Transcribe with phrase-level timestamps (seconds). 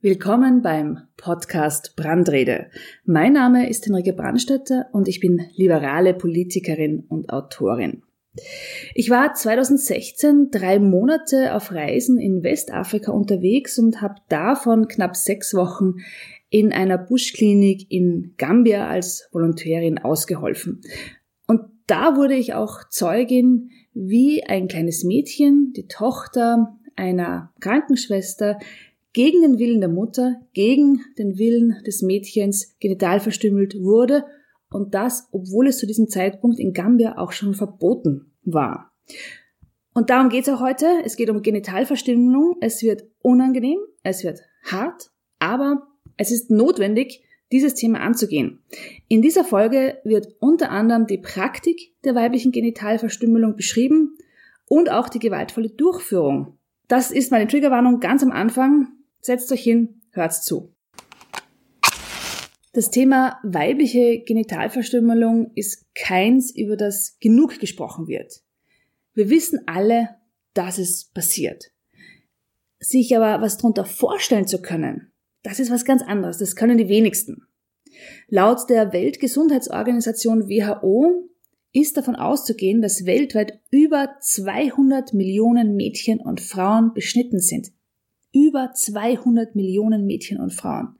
[0.00, 2.70] Willkommen beim Podcast Brandrede.
[3.04, 8.04] Mein Name ist Henrike Brandstätter und ich bin liberale Politikerin und Autorin.
[8.94, 15.52] Ich war 2016 drei Monate auf Reisen in Westafrika unterwegs und habe davon knapp sechs
[15.52, 15.94] Wochen
[16.48, 20.80] in einer Buschklinik in Gambia als Volontärin ausgeholfen.
[21.48, 28.58] Und da wurde ich auch Zeugin, wie ein kleines Mädchen, die Tochter einer Krankenschwester,
[29.18, 34.24] gegen den Willen der Mutter, gegen den Willen des Mädchens genital verstümmelt wurde
[34.70, 38.92] und das, obwohl es zu diesem Zeitpunkt in Gambia auch schon verboten war.
[39.92, 40.86] Und darum geht es auch heute.
[41.04, 42.58] Es geht um Genitalverstümmelung.
[42.60, 48.60] Es wird unangenehm, es wird hart, aber es ist notwendig, dieses Thema anzugehen.
[49.08, 54.16] In dieser Folge wird unter anderem die Praktik der weiblichen Genitalverstümmelung beschrieben
[54.68, 56.56] und auch die gewaltvolle Durchführung.
[56.86, 58.92] Das ist meine Triggerwarnung ganz am Anfang.
[59.20, 60.74] Setzt euch hin, hört's zu.
[62.72, 68.42] Das Thema weibliche Genitalverstümmelung ist keins, über das genug gesprochen wird.
[69.14, 70.16] Wir wissen alle,
[70.54, 71.72] dass es passiert.
[72.78, 76.38] Sich aber was darunter vorstellen zu können, das ist was ganz anderes.
[76.38, 77.48] Das können die wenigsten.
[78.28, 81.28] Laut der Weltgesundheitsorganisation WHO
[81.72, 87.72] ist davon auszugehen, dass weltweit über 200 Millionen Mädchen und Frauen beschnitten sind.
[88.32, 90.96] Über 200 Millionen Mädchen und Frauen.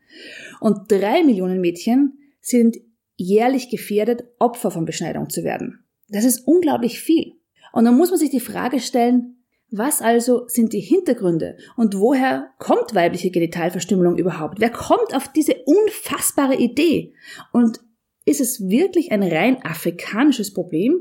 [0.61, 2.77] Und drei Millionen Mädchen sind
[3.17, 5.85] jährlich gefährdet, Opfer von Beschneidung zu werden.
[6.09, 7.35] Das ist unglaublich viel.
[7.73, 9.39] Und dann muss man sich die Frage stellen,
[9.71, 14.61] was also sind die Hintergründe und woher kommt weibliche Genitalverstümmelung überhaupt?
[14.61, 17.13] Wer kommt auf diese unfassbare Idee?
[17.53, 17.81] Und
[18.25, 20.99] ist es wirklich ein rein afrikanisches Problem,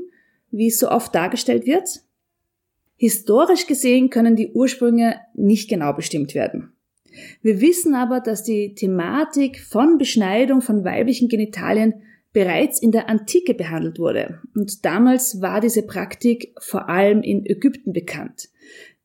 [0.50, 1.88] wie es so oft dargestellt wird?
[2.98, 6.72] Historisch gesehen können die Ursprünge nicht genau bestimmt werden.
[7.42, 11.94] Wir wissen aber, dass die Thematik von Beschneidung von weiblichen Genitalien
[12.32, 14.40] bereits in der Antike behandelt wurde.
[14.54, 18.50] Und damals war diese Praktik vor allem in Ägypten bekannt.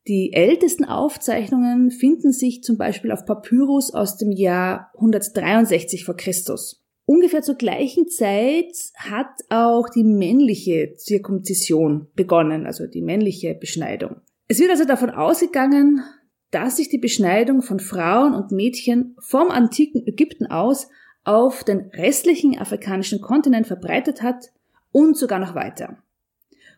[0.06, 6.83] Die ältesten Aufzeichnungen finden sich zum Beispiel auf Papyrus aus dem Jahr 163 vor Christus.
[7.06, 14.16] Ungefähr zur gleichen Zeit hat auch die männliche Zirkumzision begonnen, also die männliche Beschneidung.
[14.48, 16.02] Es wird also davon ausgegangen,
[16.50, 20.88] dass sich die Beschneidung von Frauen und Mädchen vom antiken Ägypten aus
[21.24, 24.52] auf den restlichen afrikanischen Kontinent verbreitet hat
[24.92, 25.98] und sogar noch weiter.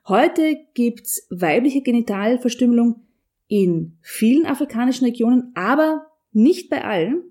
[0.08, 3.02] Heute gibt's weibliche Genitalverstümmelung
[3.48, 7.22] in vielen afrikanischen Regionen, aber nicht bei allen,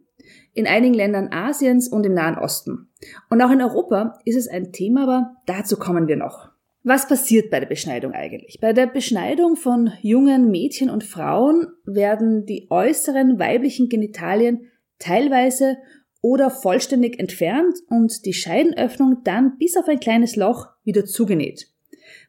[0.54, 2.90] in einigen Ländern Asiens und im Nahen Osten.
[3.30, 6.50] Und auch in Europa ist es ein Thema, aber dazu kommen wir noch.
[6.84, 8.60] Was passiert bei der Beschneidung eigentlich?
[8.62, 14.70] Bei der Beschneidung von jungen Mädchen und Frauen werden die äußeren weiblichen Genitalien
[15.00, 15.78] teilweise
[16.22, 21.72] oder vollständig entfernt und die Scheidenöffnung dann bis auf ein kleines Loch wieder zugenäht.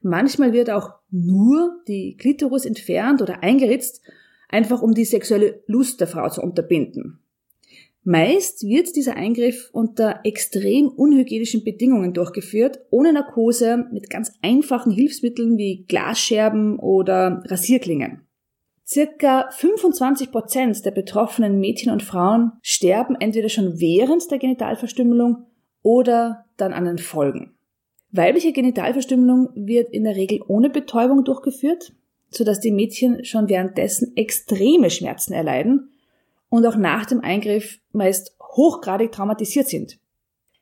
[0.00, 4.02] Manchmal wird auch nur die Klitoris entfernt oder eingeritzt,
[4.48, 7.20] einfach um die sexuelle Lust der Frau zu unterbinden.
[8.08, 15.58] Meist wird dieser Eingriff unter extrem unhygienischen Bedingungen durchgeführt, ohne Narkose, mit ganz einfachen Hilfsmitteln
[15.58, 18.20] wie Glasscherben oder Rasierklingen.
[18.86, 25.46] Circa 25 Prozent der betroffenen Mädchen und Frauen sterben entweder schon während der Genitalverstümmelung
[25.82, 27.56] oder dann an den Folgen.
[28.12, 31.92] Weibliche Genitalverstümmelung wird in der Regel ohne Betäubung durchgeführt,
[32.30, 35.90] sodass die Mädchen schon währenddessen extreme Schmerzen erleiden
[36.48, 39.98] und auch nach dem Eingriff meist hochgradig traumatisiert sind.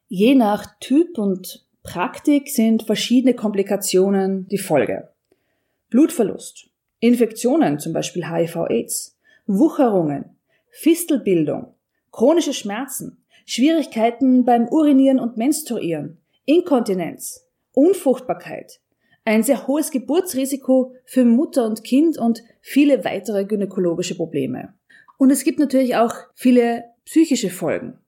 [0.08, 5.10] Je nach Typ und Praktik sind verschiedene Komplikationen die Folge.
[5.90, 10.36] Blutverlust, Infektionen, zum Beispiel HIV-Aids, Wucherungen,
[10.70, 11.74] Fistelbildung,
[12.10, 18.80] chronische Schmerzen, Schwierigkeiten beim Urinieren und Menstruieren, Inkontinenz, Unfruchtbarkeit,
[19.24, 24.74] ein sehr hohes Geburtsrisiko für Mutter und Kind und viele weitere gynäkologische Probleme.
[25.18, 27.98] Und es gibt natürlich auch viele psychische Folgen.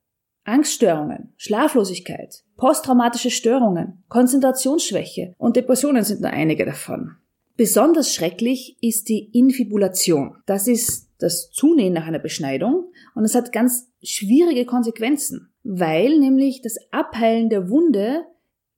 [0.45, 7.17] Angststörungen, Schlaflosigkeit, posttraumatische Störungen, Konzentrationsschwäche und Depressionen sind nur einige davon.
[7.57, 10.37] Besonders schrecklich ist die Infibulation.
[10.47, 16.63] Das ist das Zunähen nach einer Beschneidung und es hat ganz schwierige Konsequenzen weil nämlich
[16.63, 18.25] das Abheilen der Wunde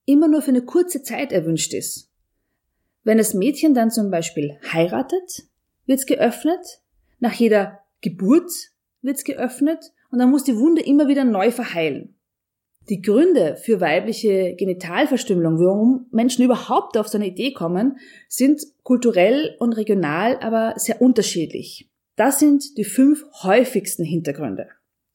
[0.06, 2.10] immer nur für eine kurze Zeit erwünscht ist.
[3.04, 5.44] Wenn das Mädchen dann zum Beispiel heiratet,
[5.84, 6.80] wird's geöffnet,
[7.20, 8.50] nach jeder Geburt
[9.03, 12.15] wird's geöffnet und dann muss die Wunde immer wieder neu verheilen.
[12.89, 17.99] Die Gründe für weibliche Genitalverstümmelung, warum Menschen überhaupt auf so eine Idee kommen,
[18.29, 21.91] sind kulturell und regional aber sehr unterschiedlich.
[22.17, 24.69] Das sind die fünf häufigsten Hintergründe.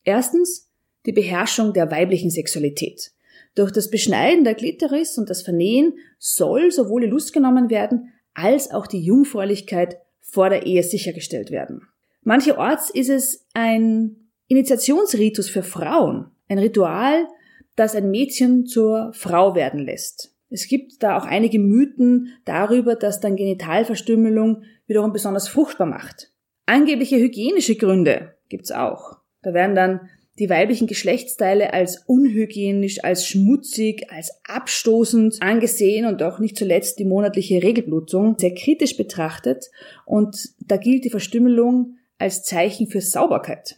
[0.04, 0.70] Erstens
[1.06, 3.12] die Beherrschung der weiblichen Sexualität.
[3.56, 8.72] Durch das Beschneiden der Glitteris und das Vernähen soll sowohl die Lust genommen werden, als
[8.72, 11.88] auch die Jungfräulichkeit vor der Ehe sichergestellt werden.
[12.24, 17.28] Mancherorts ist es ein Initiationsritus für Frauen, ein Ritual,
[17.76, 20.34] das ein Mädchen zur Frau werden lässt.
[20.50, 26.32] Es gibt da auch einige Mythen darüber, dass dann Genitalverstümmelung wiederum besonders fruchtbar macht.
[26.66, 29.18] Angebliche hygienische Gründe gibt's auch.
[29.42, 30.10] Da werden dann
[30.40, 37.06] die weiblichen Geschlechtsteile als unhygienisch, als schmutzig, als abstoßend angesehen und auch nicht zuletzt die
[37.06, 39.66] monatliche Regelblutung sehr kritisch betrachtet
[40.06, 43.76] und da gilt die Verstümmelung als Zeichen für Sauberkeit.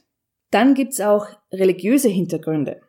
[0.52, 2.80] Dann gibt's auch religiöse Hintergründe.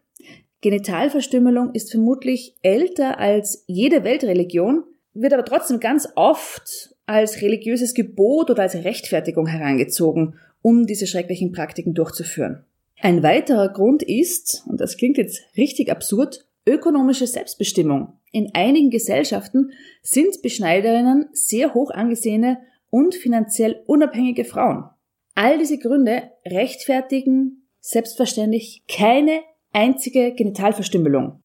[0.61, 8.51] Genitalverstümmelung ist vermutlich älter als jede Weltreligion, wird aber trotzdem ganz oft als religiöses Gebot
[8.51, 12.65] oder als Rechtfertigung herangezogen, um diese schrecklichen Praktiken durchzuführen.
[13.01, 18.13] Ein weiterer Grund ist, und das klingt jetzt richtig absurd, ökonomische Selbstbestimmung.
[18.31, 19.71] In einigen Gesellschaften
[20.03, 22.59] sind Beschneiderinnen sehr hoch angesehene
[22.91, 24.91] und finanziell unabhängige Frauen.
[25.37, 29.41] All diese Gründe rechtfertigen selbstverständlich keine
[29.71, 31.43] einzige Genitalverstümmelung.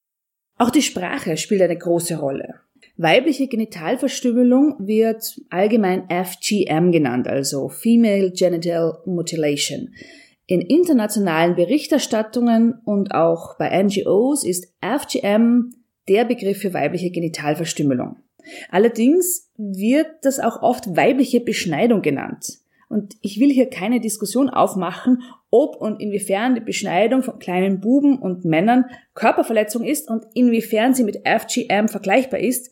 [0.58, 2.56] Auch die Sprache spielt eine große Rolle.
[2.96, 9.94] Weibliche Genitalverstümmelung wird allgemein FGM genannt, also Female Genital Mutilation.
[10.48, 15.74] In internationalen Berichterstattungen und auch bei NGOs ist FGM
[16.08, 18.16] der Begriff für weibliche Genitalverstümmelung.
[18.70, 22.62] Allerdings wird das auch oft weibliche Beschneidung genannt.
[22.92, 28.20] Und ich will hier keine Diskussion aufmachen, ob und inwiefern die Beschneidung von kleinen Buben
[28.20, 32.70] und Männern Körperverletzung ist und inwiefern sie mit FGM vergleichbar ist.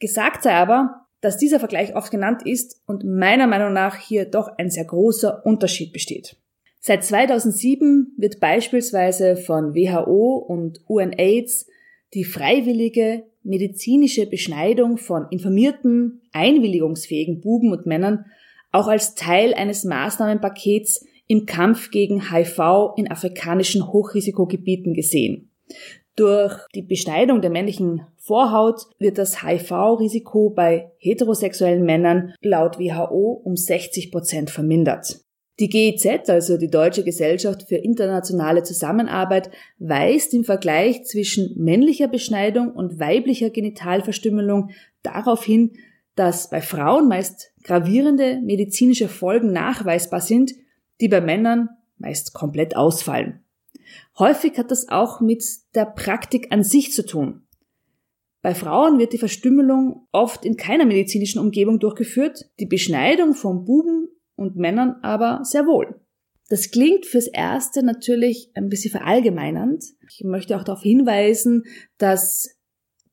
[0.00, 4.48] Gesagt sei aber, dass dieser Vergleich oft genannt ist und meiner Meinung nach hier doch
[4.58, 6.36] ein sehr großer Unterschied besteht.
[6.80, 11.68] Seit 2007 wird beispielsweise von WHO und UNAIDS
[12.14, 18.24] die freiwillige medizinische Beschneidung von informierten, einwilligungsfähigen Buben und Männern
[18.72, 25.50] auch als Teil eines Maßnahmenpakets im Kampf gegen HIV in afrikanischen Hochrisikogebieten gesehen.
[26.16, 33.56] Durch die Beschneidung der männlichen Vorhaut wird das HIV-Risiko bei heterosexuellen Männern laut WHO um
[33.56, 35.20] 60 Prozent vermindert.
[35.60, 42.72] Die GIZ, also die Deutsche Gesellschaft für internationale Zusammenarbeit, weist im Vergleich zwischen männlicher Beschneidung
[42.72, 44.70] und weiblicher Genitalverstümmelung
[45.02, 45.72] darauf hin,
[46.14, 50.52] dass bei Frauen meist gravierende medizinische Folgen nachweisbar sind,
[51.00, 51.68] die bei Männern
[51.98, 53.44] meist komplett ausfallen.
[54.18, 57.42] Häufig hat das auch mit der Praktik an sich zu tun.
[58.42, 64.08] Bei Frauen wird die Verstümmelung oft in keiner medizinischen Umgebung durchgeführt, die Beschneidung von Buben
[64.34, 66.00] und Männern aber sehr wohl.
[66.48, 69.84] Das klingt fürs Erste natürlich ein bisschen verallgemeinernd.
[70.08, 71.64] Ich möchte auch darauf hinweisen,
[71.98, 72.59] dass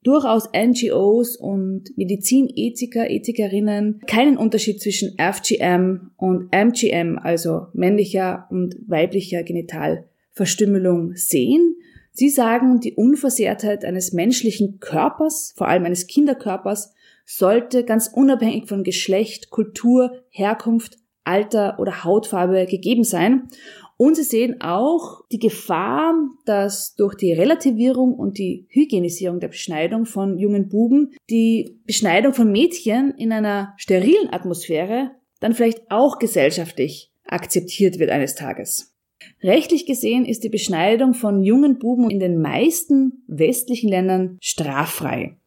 [0.03, 9.44] durchaus NGOs und Medizinethiker, Ethikerinnen keinen Unterschied zwischen FGM und MGM, also männlicher und weiblicher
[9.44, 11.75] Genitalverstümmelung sehen.
[12.11, 16.93] Sie sagen, die Unversehrtheit eines menschlichen Körpers, vor allem eines Kinderkörpers,
[17.25, 23.50] sollte ganz unabhängig von Geschlecht, Kultur, Herkunft, Alter oder Hautfarbe gegeben sein.
[23.98, 26.13] Und sie sehen auch die Gefahr,
[26.46, 32.51] dass durch die Relativierung und die Hygienisierung der Beschneidung von jungen Buben die Beschneidung von
[32.51, 38.94] Mädchen in einer sterilen Atmosphäre dann vielleicht auch gesellschaftlich akzeptiert wird eines Tages.
[39.42, 45.38] Rechtlich gesehen ist die Beschneidung von jungen Buben in den meisten westlichen Ländern straffrei.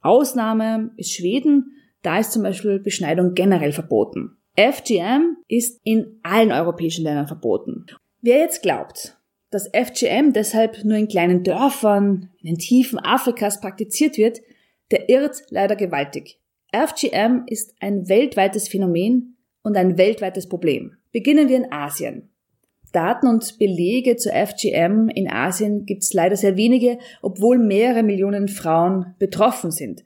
[0.00, 1.72] Ausnahme ist Schweden,
[2.02, 4.35] da ist zum Beispiel Beschneidung generell verboten.
[4.56, 7.86] FGM ist in allen europäischen Ländern verboten.
[8.22, 9.18] Wer jetzt glaubt,
[9.50, 14.40] dass FGM deshalb nur in kleinen Dörfern in den Tiefen Afrikas praktiziert wird,
[14.90, 16.40] der irrt leider gewaltig.
[16.72, 20.96] FGM ist ein weltweites Phänomen und ein weltweites Problem.
[21.12, 22.30] Beginnen wir in Asien.
[22.92, 28.48] Daten und Belege zur FGM in Asien gibt es leider sehr wenige, obwohl mehrere Millionen
[28.48, 30.02] Frauen betroffen sind.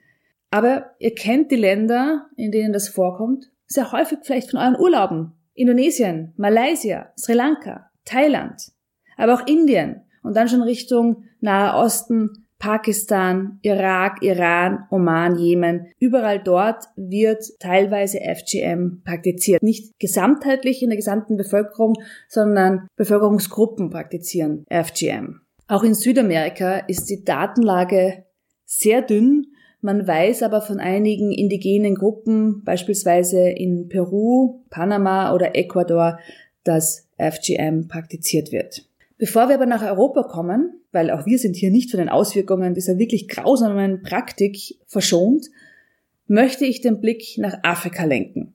[0.51, 5.33] Aber ihr kennt die Länder, in denen das vorkommt sehr häufig vielleicht von euren Urlauben.
[5.55, 8.73] Indonesien, Malaysia, Sri Lanka, Thailand,
[9.17, 15.87] aber auch Indien und dann schon Richtung Nahe Osten, Pakistan, Irak, Iran, Oman, Jemen.
[15.99, 19.63] Überall dort wird teilweise FGM praktiziert.
[19.63, 21.95] Nicht gesamtheitlich in der gesamten Bevölkerung,
[22.29, 25.41] sondern Bevölkerungsgruppen praktizieren FGM.
[25.69, 28.25] Auch in Südamerika ist die Datenlage
[28.67, 29.47] sehr dünn
[29.81, 36.19] man weiß aber von einigen indigenen Gruppen, beispielsweise in Peru, Panama oder Ecuador,
[36.65, 38.85] dass FGM praktiziert wird.
[39.19, 42.75] Bevor wir aber nach Europa kommen, weil auch wir sind hier nicht von den Auswirkungen
[42.75, 45.47] dieser wirklich grausamen Praktik verschont,
[46.27, 48.55] möchte ich den Blick nach Afrika lenken.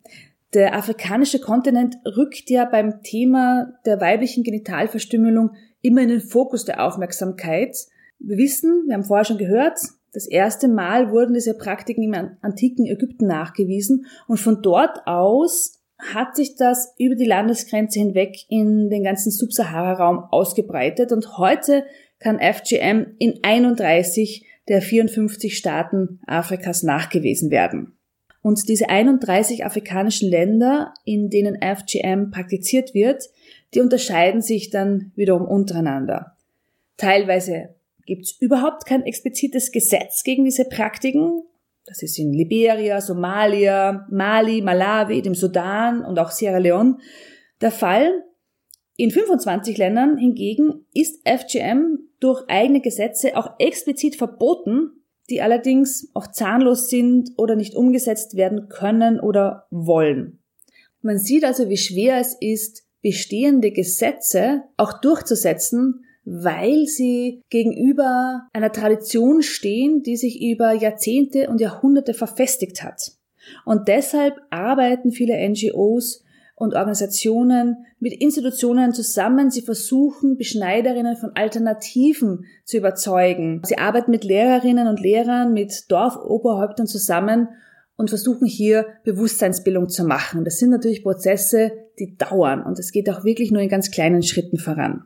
[0.53, 5.51] Der afrikanische Kontinent rückt ja beim Thema der weiblichen Genitalverstümmelung
[5.81, 7.75] immer in den Fokus der Aufmerksamkeit.
[8.19, 9.77] Wir wissen, wir haben vorher schon gehört,
[10.15, 16.35] das erste Mal wurden diese Praktiken im antiken Ägypten nachgewiesen und von dort aus hat
[16.35, 21.85] sich das über die Landesgrenze hinweg in den ganzen Subsahara-Raum ausgebreitet und heute
[22.19, 27.97] kann FGM in 31 der 54 Staaten Afrikas nachgewiesen werden.
[28.41, 33.23] Und diese 31 afrikanischen Länder, in denen FGM praktiziert wird,
[33.73, 36.35] die unterscheiden sich dann wiederum untereinander.
[36.97, 37.74] Teilweise
[38.05, 41.43] gibt es überhaupt kein explizites Gesetz gegen diese Praktiken,
[41.85, 46.97] das ist in Liberia, Somalia, Mali, Malawi, dem Sudan und auch Sierra Leone
[47.61, 48.23] der Fall.
[48.97, 56.27] In 25 Ländern hingegen ist FGM durch eigene Gesetze auch explizit verboten, die allerdings auch
[56.27, 60.39] zahnlos sind oder nicht umgesetzt werden können oder wollen.
[61.01, 68.71] Man sieht also, wie schwer es ist, bestehende Gesetze auch durchzusetzen, weil sie gegenüber einer
[68.71, 73.11] Tradition stehen, die sich über Jahrzehnte und Jahrhunderte verfestigt hat.
[73.63, 76.23] Und deshalb arbeiten viele NGOs
[76.55, 79.51] und Organisationen mit Institutionen zusammen.
[79.51, 83.61] Sie versuchen, Beschneiderinnen von Alternativen zu überzeugen.
[83.65, 87.49] Sie arbeiten mit Lehrerinnen und Lehrern, mit Dorfoberhäuptern zusammen
[87.97, 90.43] und versuchen hier Bewusstseinsbildung zu machen.
[90.43, 94.23] Das sind natürlich Prozesse, die dauern und es geht auch wirklich nur in ganz kleinen
[94.23, 95.05] Schritten voran.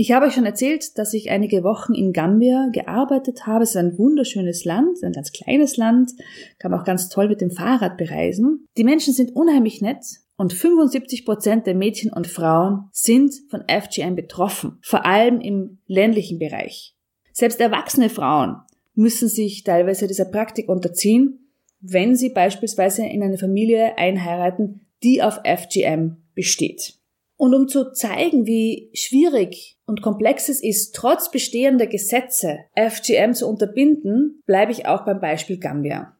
[0.00, 3.64] Ich habe euch schon erzählt, dass ich einige Wochen in Gambia gearbeitet habe.
[3.64, 6.12] Es ist ein wunderschönes Land, ein ganz kleines Land,
[6.58, 8.64] kann man auch ganz toll mit dem Fahrrad bereisen.
[8.78, 10.02] Die Menschen sind unheimlich nett
[10.38, 16.38] und 75 Prozent der Mädchen und Frauen sind von FGM betroffen, vor allem im ländlichen
[16.38, 16.96] Bereich.
[17.34, 18.56] Selbst erwachsene Frauen
[18.94, 21.52] müssen sich teilweise dieser Praktik unterziehen,
[21.82, 26.99] wenn sie beispielsweise in eine Familie einheiraten, die auf FGM besteht.
[27.40, 33.48] Und um zu zeigen, wie schwierig und komplex es ist, trotz bestehender Gesetze FGM zu
[33.48, 36.14] unterbinden, bleibe ich auch beim Beispiel Gambia.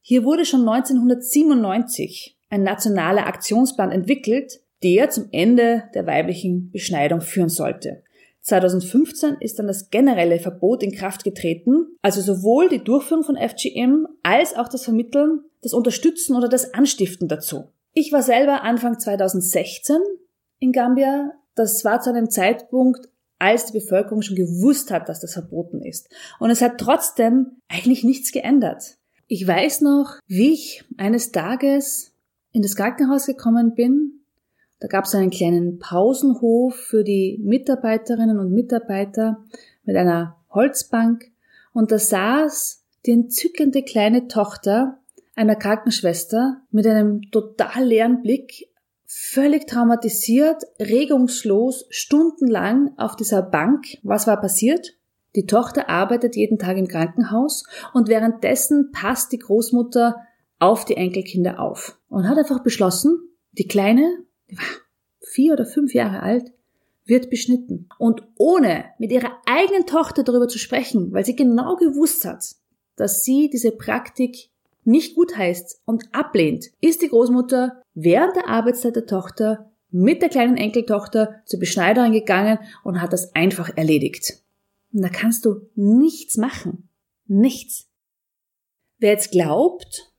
[0.00, 7.48] Hier wurde schon 1997 ein nationaler Aktionsplan entwickelt, der zum Ende der weiblichen Beschneidung führen
[7.48, 8.02] sollte.
[8.40, 14.08] 2015 ist dann das generelle Verbot in Kraft getreten, also sowohl die Durchführung von FGM
[14.24, 17.68] als auch das Vermitteln, das Unterstützen oder das Anstiften dazu.
[17.98, 19.96] Ich war selber Anfang 2016
[20.58, 21.32] in Gambia.
[21.54, 26.10] Das war zu einem Zeitpunkt, als die Bevölkerung schon gewusst hat, dass das verboten ist.
[26.38, 28.98] Und es hat trotzdem eigentlich nichts geändert.
[29.28, 32.12] Ich weiß noch, wie ich eines Tages
[32.52, 34.20] in das Krankenhaus gekommen bin.
[34.78, 39.42] Da gab es einen kleinen Pausenhof für die Mitarbeiterinnen und Mitarbeiter
[39.84, 41.30] mit einer Holzbank.
[41.72, 44.98] Und da saß die entzückende kleine Tochter
[45.36, 48.68] einer Krankenschwester mit einem total leeren Blick,
[49.04, 53.86] völlig traumatisiert, regungslos, stundenlang auf dieser Bank.
[54.02, 54.94] Was war passiert?
[55.36, 60.16] Die Tochter arbeitet jeden Tag im Krankenhaus und währenddessen passt die Großmutter
[60.58, 63.18] auf die Enkelkinder auf und hat einfach beschlossen,
[63.52, 64.64] die Kleine, die war
[65.20, 66.50] vier oder fünf Jahre alt,
[67.04, 67.88] wird beschnitten.
[67.98, 72.42] Und ohne mit ihrer eigenen Tochter darüber zu sprechen, weil sie genau gewusst hat,
[72.96, 74.50] dass sie diese Praktik
[74.86, 80.28] nicht gut heißt und ablehnt, ist die Großmutter während der Arbeitszeit der Tochter mit der
[80.28, 84.42] kleinen Enkeltochter zur Beschneiderin gegangen und hat das einfach erledigt.
[84.92, 86.88] Und da kannst du nichts machen.
[87.26, 87.88] Nichts.
[88.98, 90.12] Wer jetzt glaubt,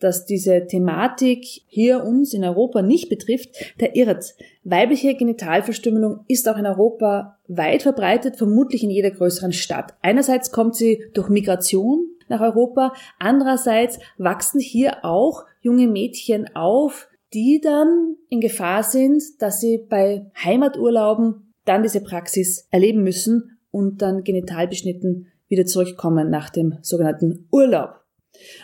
[0.00, 4.34] dass diese Thematik hier uns in Europa nicht betrifft, der irrt.
[4.62, 9.94] Weibliche Genitalverstümmelung ist auch in Europa weit verbreitet, vermutlich in jeder größeren Stadt.
[10.02, 12.92] Einerseits kommt sie durch Migration nach Europa.
[13.18, 20.30] Andererseits wachsen hier auch junge Mädchen auf, die dann in Gefahr sind, dass sie bei
[20.42, 27.46] Heimaturlauben dann diese Praxis erleben müssen und dann genital beschnitten wieder zurückkommen nach dem sogenannten
[27.50, 28.00] Urlaub.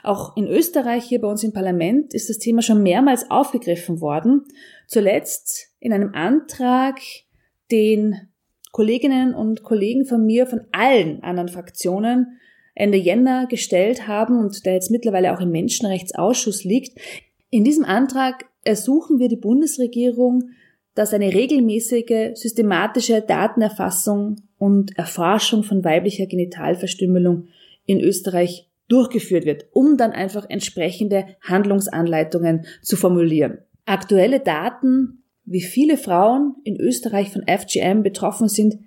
[0.02, 4.44] Auch in Österreich hier bei uns im Parlament ist das Thema schon mehrmals aufgegriffen worden.
[4.87, 7.00] Zuletzt in einem Antrag,
[7.71, 8.28] den
[8.73, 12.38] Kolleginnen und Kollegen von mir von allen anderen Fraktionen
[12.75, 16.99] Ende Jänner gestellt haben und der jetzt mittlerweile auch im Menschenrechtsausschuss liegt.
[17.50, 20.50] In diesem Antrag ersuchen wir die Bundesregierung,
[20.95, 27.49] dass eine regelmäßige, systematische Datenerfassung und Erforschung von weiblicher Genitalverstümmelung
[27.87, 33.59] in Österreich durchgeführt wird, um dann einfach entsprechende Handlungsanleitungen zu formulieren.
[33.87, 38.78] Aktuelle Daten wie viele Frauen in Österreich von FGM betroffen sind,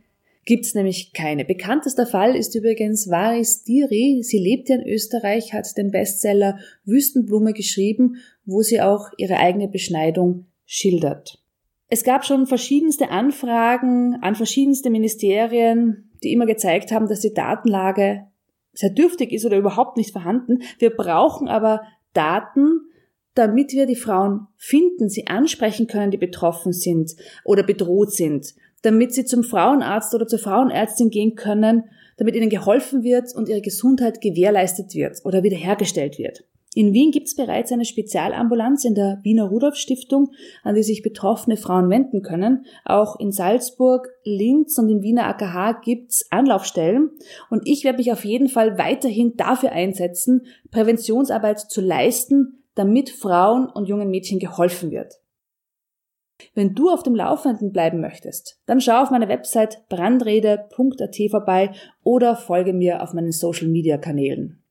[0.47, 1.45] gibt's nämlich keine.
[1.45, 4.21] Bekanntester Fall ist übrigens Varis Diri.
[4.23, 9.67] Sie lebt ja in Österreich, hat den Bestseller Wüstenblume geschrieben, wo sie auch ihre eigene
[9.67, 11.43] Beschneidung schildert.
[11.89, 18.25] Es gab schon verschiedenste Anfragen an verschiedenste Ministerien, die immer gezeigt haben, dass die Datenlage
[18.73, 20.59] sehr dürftig ist oder überhaupt nicht vorhanden.
[20.79, 21.81] Wir brauchen aber
[22.13, 22.81] Daten,
[23.33, 29.13] damit wir die Frauen finden, sie ansprechen können, die betroffen sind oder bedroht sind, damit
[29.13, 31.85] sie zum Frauenarzt oder zur Frauenärztin gehen können,
[32.17, 36.43] damit ihnen geholfen wird und ihre Gesundheit gewährleistet wird oder wiederhergestellt wird.
[36.77, 40.29] In Wien gibt es bereits eine Spezialambulanz in der Wiener Rudolf Stiftung,
[40.63, 42.67] an die sich betroffene Frauen wenden können.
[42.85, 47.09] Auch in Salzburg, Linz und im Wiener AKH gibt es Anlaufstellen.
[47.49, 53.67] Und ich werde mich auf jeden Fall weiterhin dafür einsetzen, Präventionsarbeit zu leisten, damit Frauen
[53.67, 55.15] und jungen Mädchen geholfen wird.
[56.53, 61.71] Wenn du auf dem Laufenden bleiben möchtest, dann schau auf meiner Website brandrede.at vorbei
[62.03, 64.63] oder folge mir auf meinen Social Media Kanälen.